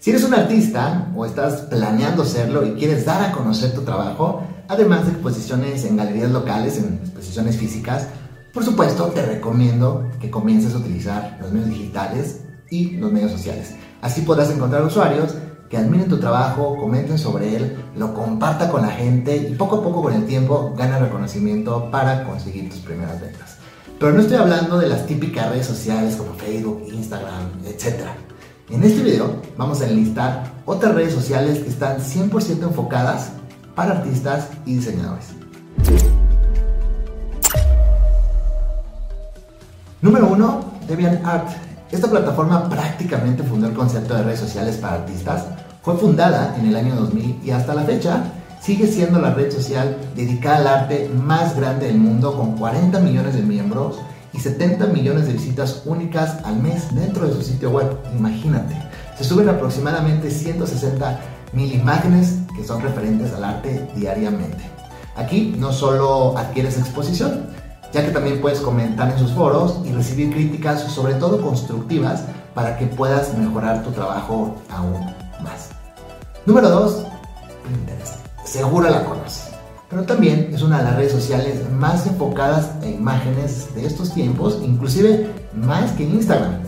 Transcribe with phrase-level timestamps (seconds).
[0.00, 4.44] Si eres un artista o estás planeando serlo y quieres dar a conocer tu trabajo,
[4.68, 8.06] además de exposiciones en galerías locales, en exposiciones físicas,
[8.54, 13.74] por supuesto te recomiendo que comiences a utilizar los medios digitales y los medios sociales.
[14.00, 15.34] Así podrás encontrar usuarios
[15.68, 19.82] que admiren tu trabajo, comenten sobre él, lo comparta con la gente y poco a
[19.82, 23.56] poco con el tiempo gana reconocimiento para conseguir tus primeras ventas.
[23.98, 28.04] Pero no estoy hablando de las típicas redes sociales como Facebook, Instagram, etc.
[28.70, 33.30] En este video vamos a enlistar otras redes sociales que están 100% enfocadas
[33.74, 35.28] para artistas y diseñadores.
[40.02, 41.48] Número 1, DeviantArt.
[41.90, 45.46] Esta plataforma prácticamente fundó el concepto de redes sociales para artistas.
[45.80, 48.22] Fue fundada en el año 2000 y hasta la fecha
[48.60, 53.34] sigue siendo la red social dedicada al arte más grande del mundo con 40 millones
[53.34, 53.98] de miembros
[54.38, 57.98] y 70 millones de visitas únicas al mes dentro de su sitio web.
[58.16, 58.76] Imagínate,
[59.16, 61.18] se suben aproximadamente 160
[61.52, 64.62] mil imágenes que son referentes al arte diariamente.
[65.16, 67.46] Aquí no solo adquieres exposición,
[67.92, 72.22] ya que también puedes comentar en sus foros y recibir críticas, sobre todo constructivas,
[72.54, 75.04] para que puedas mejorar tu trabajo aún
[75.42, 75.70] más.
[76.46, 77.06] Número 2,
[77.66, 78.14] Pinterest.
[78.44, 79.47] Seguro la conoces,
[79.90, 84.60] pero también es una de las redes sociales más enfocadas a imágenes de estos tiempos,
[84.62, 86.60] inclusive más que Instagram.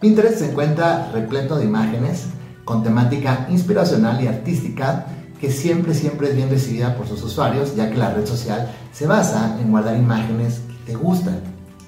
[0.00, 2.26] Pinterest se encuentra repleto de imágenes
[2.64, 5.06] con temática inspiracional y artística
[5.40, 9.06] que siempre, siempre es bien recibida por sus usuarios, ya que la red social se
[9.06, 11.40] basa en guardar imágenes que te gustan,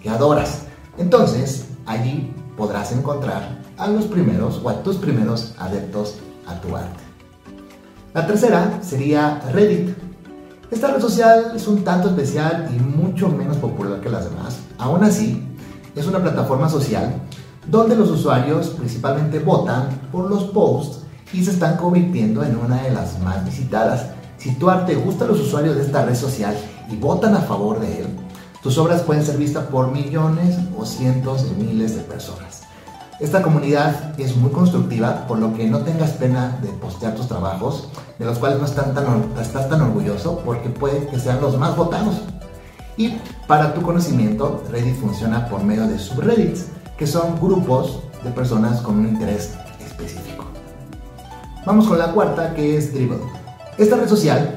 [0.03, 0.63] que adoras.
[0.99, 7.01] Entonces, allí podrás encontrar a los primeros o a tus primeros adeptos a tu arte.
[8.15, 10.06] La tercera sería Reddit.
[10.69, 14.59] Esta red social es un tanto especial y mucho menos popular que las demás.
[14.79, 15.47] Aún así,
[15.95, 17.23] es una plataforma social
[17.71, 22.91] donde los usuarios principalmente votan por los posts y se están convirtiendo en una de
[22.91, 24.07] las más visitadas.
[24.39, 26.57] Si tu arte gusta a los usuarios de esta red social
[26.91, 28.07] y votan a favor de él,
[28.61, 32.66] tus obras pueden ser vistas por millones o cientos de miles de personas.
[33.19, 37.89] Esta comunidad es muy constructiva, por lo que no tengas pena de postear tus trabajos,
[38.19, 41.75] de los cuales no estás tan, estás tan orgulloso, porque puede que sean los más
[41.75, 42.21] votados.
[42.99, 43.17] Y
[43.47, 46.67] para tu conocimiento, Reddit funciona por medio de subreddits,
[46.99, 50.45] que son grupos de personas con un interés específico.
[51.65, 53.21] Vamos con la cuarta, que es Dribble.
[53.79, 54.55] Esta red social,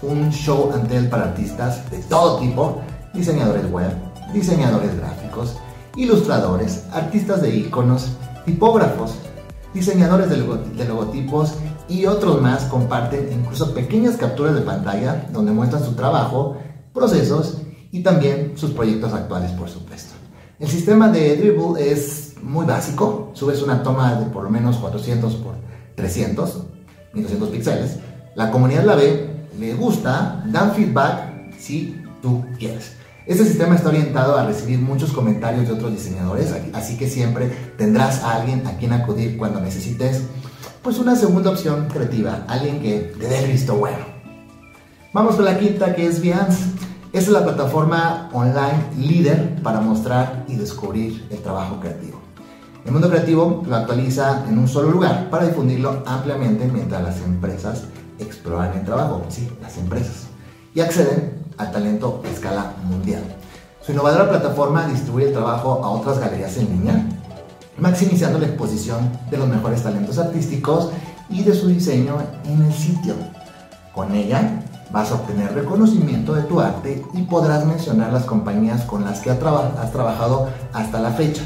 [0.00, 2.80] un show ante el para artistas de todo tipo,
[3.12, 3.92] diseñadores web,
[4.32, 5.58] diseñadores gráficos,
[5.96, 8.08] ilustradores, artistas de iconos,
[8.44, 9.16] tipógrafos,
[9.74, 11.54] diseñadores de, logotipos
[11.88, 16.56] y otros más comparten incluso pequeñas capturas de pantalla donde muestran su trabajo,
[16.92, 17.58] procesos
[17.92, 20.14] y también sus proyectos actuales, por supuesto.
[20.58, 25.34] El sistema de Dribble es muy básico, subes una toma de por lo menos 400
[25.36, 25.54] por
[25.96, 26.64] 300,
[27.14, 27.98] 1200 píxeles.
[28.34, 32.99] La comunidad la ve, le gusta, dan feedback si tú quieres.
[33.30, 37.48] Este sistema está orientado a recibir muchos comentarios de otros diseñadores, así que siempre
[37.78, 40.22] tendrás a alguien a quien acudir cuando necesites
[40.82, 43.98] pues una segunda opción creativa, alguien que te dé el visto bueno.
[45.12, 46.60] Vamos con la quinta que es Behance.
[47.12, 52.20] Esta es la plataforma online líder para mostrar y descubrir el trabajo creativo.
[52.84, 57.84] El mundo creativo lo actualiza en un solo lugar para difundirlo ampliamente mientras las empresas
[58.18, 60.26] exploran el trabajo, sí, las empresas,
[60.74, 61.29] y acceden
[61.60, 63.22] al talento a escala mundial.
[63.84, 67.06] Su innovadora plataforma distribuye el trabajo a otras galerías en línea,
[67.78, 70.90] maximizando la exposición de los mejores talentos artísticos
[71.28, 73.14] y de su diseño en el sitio.
[73.94, 79.04] Con ella vas a obtener reconocimiento de tu arte y podrás mencionar las compañías con
[79.04, 81.42] las que has trabajado hasta la fecha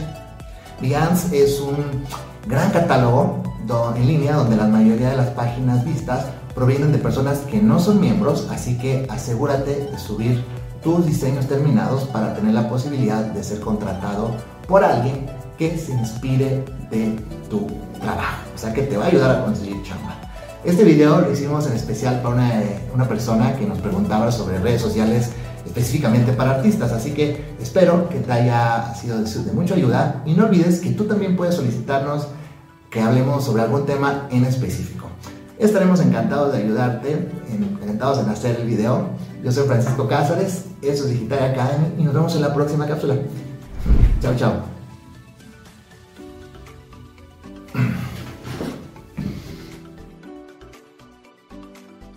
[0.80, 2.04] Behance es un
[2.46, 3.42] gran catálogo
[3.96, 8.00] en línea donde la mayoría de las páginas vistas provienen de personas que no son
[8.00, 10.44] miembros, así que asegúrate de subir
[10.82, 14.30] tus diseños terminados para tener la posibilidad de ser contratado
[14.68, 15.26] por alguien
[15.58, 17.16] que se inspire de
[17.48, 17.66] tu
[18.00, 20.20] trabajo, o sea que te va a ayudar a conseguir chamba.
[20.64, 22.62] Este video lo hicimos en especial para una,
[22.94, 25.30] una persona que nos preguntaba sobre redes sociales
[25.66, 26.92] específicamente para artistas.
[26.92, 31.04] Así que espero que te haya sido de, mucha ayuda y no olvides que tú
[31.04, 32.28] también puedes solicitarnos
[32.90, 35.08] que hablemos sobre algún tema en específico.
[35.58, 37.28] Estaremos encantados de ayudarte,
[37.80, 39.08] encantados en hacer el video.
[39.42, 43.16] Yo soy Francisco Cáceres, eso es Digital Academy y nos vemos en la próxima cápsula.
[44.20, 44.73] Chao, chao.